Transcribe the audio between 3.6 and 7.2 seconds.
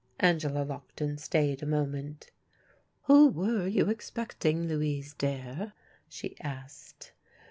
you expecting, Louise, dear?" she asked.